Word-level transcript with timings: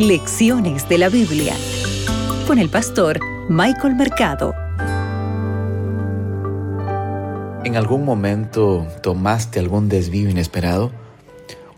Lecciones 0.00 0.88
de 0.88 0.96
la 0.96 1.10
Biblia 1.10 1.54
con 2.46 2.58
el 2.58 2.70
pastor 2.70 3.20
Michael 3.50 3.96
Mercado. 3.96 4.54
¿En 7.64 7.76
algún 7.76 8.06
momento 8.06 8.86
tomaste 9.02 9.60
algún 9.60 9.90
desvío 9.90 10.30
inesperado? 10.30 10.90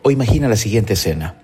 O 0.03 0.13
imagina 0.13 0.47
la 0.47 0.55
siguiente 0.55 0.93
escena. 0.93 1.35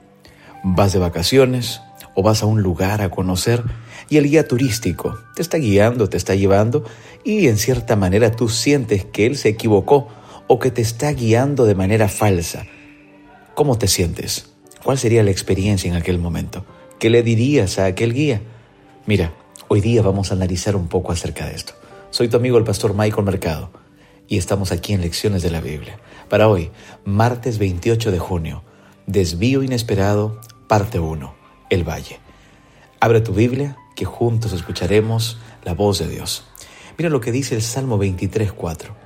Vas 0.63 0.93
de 0.93 1.01
vacaciones 1.01 1.81
o 2.15 2.23
vas 2.23 2.45
a 2.45 2.47
un 2.47 2.63
lugar 2.63 3.03
a 3.03 3.11
conocer 3.11 3.65
y 4.09 4.19
el 4.19 4.29
guía 4.29 4.47
turístico 4.47 5.19
te 5.35 5.43
está 5.43 5.59
guiando, 5.59 6.09
te 6.09 6.17
está 6.17 6.37
llevando 6.37 6.85
y 7.25 7.49
en 7.49 7.59
cierta 7.59 7.97
manera 7.97 8.31
tú 8.31 8.49
sientes 8.49 9.05
que 9.05 9.27
él 9.27 9.37
se 9.37 9.49
equivocó 9.49 10.07
o 10.47 10.61
que 10.61 10.71
te 10.71 10.83
está 10.83 11.11
guiando 11.11 11.65
de 11.65 11.75
manera 11.75 12.07
falsa. 12.07 12.67
¿Cómo 13.57 13.77
te 13.79 13.89
sientes? 13.89 14.51
¿Cuál 14.89 14.97
sería 14.97 15.23
la 15.23 15.31
experiencia 15.31 15.91
en 15.91 15.97
aquel 15.97 16.19
momento? 16.19 16.65
¿Qué 16.99 17.11
le 17.11 17.23
dirías 17.23 17.79
a 17.79 17.87
aquel 17.87 18.13
guía? 18.13 18.43
Mira, 19.07 19.33
hoy 19.69 19.81
día 19.81 20.03
vamos 20.03 20.33
a 20.33 20.35
analizar 20.35 20.75
un 20.75 20.89
poco 20.89 21.13
acerca 21.13 21.47
de 21.47 21.55
esto. 21.55 21.75
Soy 22.11 22.27
tu 22.27 22.37
amigo 22.37 22.59
el 22.59 22.65
pastor 22.65 22.93
Michael 22.93 23.25
Mercado 23.25 23.71
y 24.27 24.37
estamos 24.37 24.73
aquí 24.73 24.95
en 24.95 25.03
Lecciones 25.03 25.43
de 25.43 25.53
la 25.53 25.61
Biblia. 25.61 26.01
Para 26.29 26.49
hoy, 26.49 26.73
martes 27.05 27.59
28 27.59 28.11
de 28.11 28.19
junio, 28.19 28.65
Desvío 29.07 29.63
Inesperado, 29.63 30.41
parte 30.67 30.99
1, 30.99 31.37
El 31.71 31.89
Valle. 31.89 32.19
Abre 32.99 33.21
tu 33.21 33.33
Biblia, 33.33 33.77
que 33.95 34.05
juntos 34.05 34.53
escucharemos 34.53 35.39
la 35.63 35.75
voz 35.75 36.01
de 36.01 36.09
Dios. 36.09 36.49
Mira 36.99 37.11
lo 37.11 37.21
que 37.21 37.31
dice 37.31 37.55
el 37.55 37.63
Salmo 37.63 37.97
23, 37.97 38.51
4. 38.51 38.97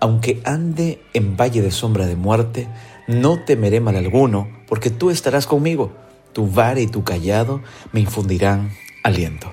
Aunque 0.00 0.40
ande 0.44 1.02
en 1.12 1.36
valle 1.36 1.60
de 1.60 1.72
sombra 1.72 2.06
de 2.06 2.16
muerte, 2.16 2.68
no 3.06 3.44
temeré 3.44 3.80
mal 3.80 3.96
alguno, 3.96 4.48
porque 4.66 4.88
tú 4.88 5.10
estarás 5.10 5.46
conmigo. 5.46 5.92
Tu 6.32 6.46
vara 6.46 6.80
y 6.80 6.86
tu 6.86 7.04
callado 7.04 7.62
me 7.92 8.00
infundirán 8.00 8.72
aliento. 9.02 9.52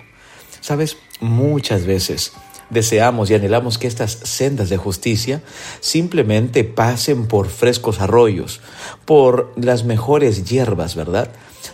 Sabes, 0.62 0.98
muchas 1.20 1.86
veces 1.86 2.34
deseamos 2.70 3.30
y 3.30 3.36
anhelamos 3.36 3.78
que 3.78 3.88
estas 3.88 4.12
sendas 4.12 4.70
de 4.70 4.78
justicia 4.78 5.42
simplemente 5.80 6.64
pasen 6.64 7.28
por 7.28 7.50
frescos 7.50 8.02
arroyos, 8.02 8.62
por 9.06 9.54
las 9.56 9.84
mejores 9.84 10.46
hierbas, 10.46 10.96
¿verdad? 10.96 11.30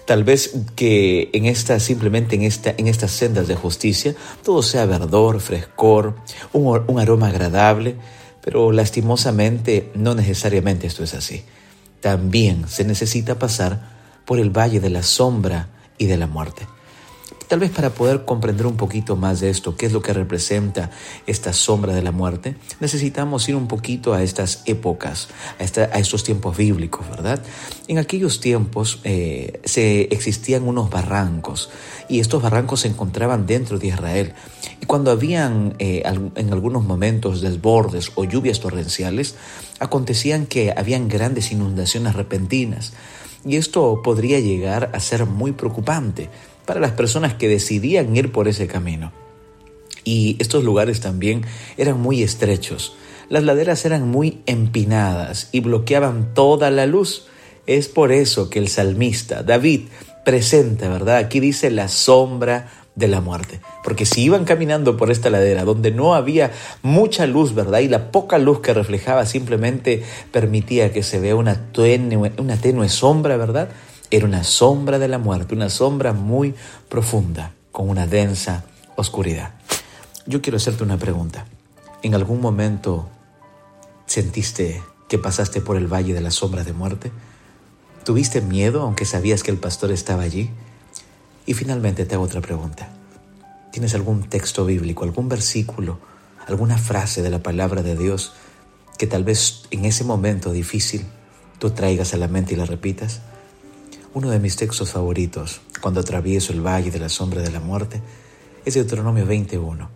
Tal 0.05 0.23
vez 0.23 0.53
que 0.75 1.29
en 1.33 1.45
esta, 1.45 1.79
simplemente 1.79 2.35
en, 2.35 2.43
esta, 2.43 2.73
en 2.77 2.87
estas 2.87 3.11
sendas 3.11 3.47
de 3.47 3.55
justicia, 3.55 4.15
todo 4.43 4.61
sea 4.63 4.85
verdor, 4.85 5.39
frescor, 5.39 6.15
un, 6.53 6.83
un 6.87 6.99
aroma 6.99 7.27
agradable, 7.29 7.95
pero 8.41 8.71
lastimosamente 8.71 9.91
no 9.95 10.15
necesariamente 10.15 10.87
esto 10.87 11.03
es 11.03 11.13
así. 11.13 11.43
También 11.99 12.67
se 12.67 12.83
necesita 12.83 13.37
pasar 13.37 14.00
por 14.31 14.39
el 14.39 14.49
valle 14.49 14.79
de 14.79 14.89
la 14.89 15.03
sombra 15.03 15.67
y 15.97 16.05
de 16.05 16.15
la 16.15 16.25
muerte. 16.25 16.65
Tal 17.49 17.59
vez 17.59 17.69
para 17.69 17.89
poder 17.89 18.23
comprender 18.23 18.65
un 18.65 18.77
poquito 18.77 19.17
más 19.17 19.41
de 19.41 19.49
esto, 19.49 19.75
qué 19.75 19.87
es 19.87 19.91
lo 19.91 20.01
que 20.01 20.13
representa 20.13 20.89
esta 21.27 21.51
sombra 21.51 21.93
de 21.93 22.01
la 22.01 22.13
muerte, 22.13 22.55
necesitamos 22.79 23.49
ir 23.49 23.57
un 23.57 23.67
poquito 23.67 24.13
a 24.13 24.23
estas 24.23 24.63
épocas, 24.67 25.27
a, 25.59 25.99
estos 25.99 26.23
tiempos 26.23 26.55
bíblicos, 26.55 27.09
¿verdad? 27.09 27.43
En 27.89 27.97
aquellos 27.97 28.39
tiempos 28.39 29.01
eh, 29.03 29.59
se 29.65 30.03
existían 30.03 30.65
unos 30.65 30.89
barrancos 30.89 31.69
y 32.07 32.21
estos 32.21 32.41
barrancos 32.41 32.79
se 32.79 32.87
encontraban 32.87 33.45
dentro 33.45 33.79
de 33.79 33.87
Israel. 33.87 34.33
Y 34.79 34.85
cuando 34.85 35.11
habían 35.11 35.75
eh, 35.77 36.03
en 36.05 36.53
algunos 36.53 36.85
momentos 36.85 37.41
desbordes 37.41 38.13
o 38.15 38.23
lluvias 38.23 38.61
torrenciales, 38.61 39.35
acontecían 39.79 40.45
que 40.45 40.73
habían 40.73 41.09
grandes 41.09 41.51
inundaciones 41.51 42.15
repentinas. 42.15 42.93
Y 43.45 43.55
esto 43.55 44.01
podría 44.03 44.39
llegar 44.39 44.91
a 44.93 44.99
ser 44.99 45.25
muy 45.25 45.51
preocupante 45.51 46.29
para 46.65 46.79
las 46.79 46.91
personas 46.91 47.33
que 47.33 47.47
decidían 47.47 48.15
ir 48.15 48.31
por 48.31 48.47
ese 48.47 48.67
camino. 48.67 49.11
Y 50.03 50.35
estos 50.39 50.63
lugares 50.63 50.99
también 50.99 51.43
eran 51.77 51.99
muy 51.99 52.23
estrechos. 52.23 52.95
Las 53.29 53.43
laderas 53.43 53.85
eran 53.85 54.09
muy 54.09 54.41
empinadas 54.45 55.49
y 55.51 55.61
bloqueaban 55.61 56.33
toda 56.33 56.69
la 56.71 56.85
luz. 56.85 57.27
Es 57.67 57.87
por 57.87 58.11
eso 58.11 58.49
que 58.49 58.59
el 58.59 58.67
salmista 58.67 59.43
David 59.43 59.81
presenta, 60.25 60.89
¿verdad? 60.89 61.17
Aquí 61.17 61.39
dice 61.39 61.71
la 61.71 61.87
sombra 61.87 62.80
de 62.95 63.07
la 63.07 63.21
muerte. 63.21 63.61
Porque 63.83 64.05
si 64.05 64.23
iban 64.23 64.45
caminando 64.45 64.97
por 64.97 65.11
esta 65.11 65.29
ladera 65.29 65.63
donde 65.63 65.91
no 65.91 66.13
había 66.13 66.51
mucha 66.81 67.25
luz, 67.25 67.53
¿verdad? 67.53 67.79
Y 67.79 67.87
la 67.87 68.11
poca 68.11 68.37
luz 68.37 68.59
que 68.59 68.73
reflejaba 68.73 69.25
simplemente 69.25 70.03
permitía 70.31 70.91
que 70.91 71.03
se 71.03 71.19
vea 71.19 71.35
una 71.35 71.71
tenue, 71.71 72.89
sombra, 72.89 73.37
¿verdad? 73.37 73.69
Era 74.09 74.25
una 74.25 74.43
sombra 74.43 74.99
de 74.99 75.07
la 75.07 75.17
muerte, 75.17 75.55
una 75.55 75.69
sombra 75.69 76.11
muy 76.11 76.53
profunda, 76.89 77.53
con 77.71 77.89
una 77.89 78.07
densa 78.07 78.65
oscuridad. 78.97 79.53
Yo 80.27 80.41
quiero 80.41 80.57
hacerte 80.57 80.83
una 80.83 80.97
pregunta. 80.97 81.45
¿En 82.03 82.13
algún 82.13 82.41
momento 82.41 83.07
sentiste 84.05 84.83
que 85.07 85.17
pasaste 85.17 85.61
por 85.61 85.77
el 85.77 85.87
valle 85.87 86.13
de 86.13 86.21
la 86.21 86.31
sombra 86.31 86.63
de 86.63 86.73
muerte? 86.73 87.11
¿Tuviste 88.03 88.41
miedo 88.41 88.81
aunque 88.81 89.05
sabías 89.05 89.43
que 89.43 89.51
el 89.51 89.57
pastor 89.57 89.91
estaba 89.91 90.23
allí? 90.23 90.49
Y 91.45 91.53
finalmente 91.53 92.05
te 92.05 92.15
hago 92.15 92.23
otra 92.23 92.41
pregunta. 92.41 92.89
¿Tienes 93.71 93.95
algún 93.95 94.23
texto 94.23 94.65
bíblico, 94.65 95.03
algún 95.03 95.29
versículo, 95.29 95.99
alguna 96.47 96.77
frase 96.77 97.21
de 97.21 97.29
la 97.29 97.41
palabra 97.41 97.83
de 97.83 97.95
Dios 97.95 98.33
que 98.97 99.07
tal 99.07 99.23
vez 99.23 99.63
en 99.71 99.85
ese 99.85 100.03
momento 100.03 100.51
difícil 100.51 101.05
tú 101.57 101.71
traigas 101.71 102.13
a 102.13 102.17
la 102.17 102.27
mente 102.27 102.53
y 102.53 102.57
la 102.57 102.65
repitas? 102.65 103.21
Uno 104.13 104.29
de 104.29 104.39
mis 104.39 104.57
textos 104.57 104.91
favoritos, 104.91 105.61
cuando 105.81 106.01
atravieso 106.01 106.51
el 106.51 106.65
valle 106.65 106.91
de 106.91 106.99
la 106.99 107.07
sombra 107.07 107.41
de 107.41 107.49
la 107.49 107.61
muerte, 107.61 108.01
es 108.65 108.73
Deuteronomio 108.73 109.25
21, 109.25 109.89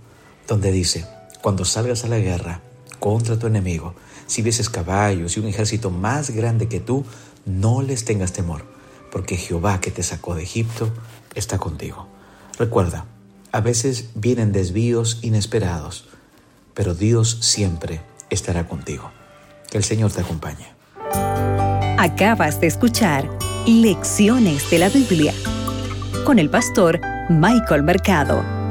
donde 0.47 0.71
dice, 0.71 1.05
cuando 1.41 1.65
salgas 1.65 2.05
a 2.05 2.07
la 2.07 2.17
guerra 2.17 2.61
contra 2.99 3.37
tu 3.37 3.47
enemigo, 3.47 3.93
si 4.25 4.41
vieses 4.41 4.69
caballos 4.69 5.35
y 5.35 5.39
un 5.39 5.47
ejército 5.47 5.91
más 5.91 6.31
grande 6.31 6.67
que 6.67 6.79
tú, 6.79 7.05
no 7.45 7.81
les 7.81 8.05
tengas 8.05 8.31
temor, 8.31 8.63
porque 9.15 9.37
Jehová 9.37 9.79
que 9.79 9.91
te 9.91 10.03
sacó 10.03 10.35
de 10.35 10.43
Egipto 10.43 10.91
está 11.35 11.57
contigo. 11.57 12.05
Recuerda, 12.59 13.05
a 13.53 13.61
veces 13.61 14.09
vienen 14.13 14.51
desvíos 14.51 15.19
inesperados, 15.21 16.09
pero 16.73 16.93
Dios 16.93 17.37
siempre 17.39 18.01
estará 18.29 18.67
contigo. 18.67 19.13
Que 19.71 19.77
el 19.77 19.85
Señor 19.85 20.11
te 20.11 20.19
acompañe. 20.19 20.67
Acabas 21.97 22.59
de 22.59 22.67
escuchar 22.67 23.29
Lecciones 23.65 24.69
de 24.69 24.79
la 24.79 24.89
Biblia 24.89 25.33
con 26.25 26.37
el 26.37 26.49
pastor 26.49 26.99
Michael 27.29 27.83
Mercado. 27.83 28.64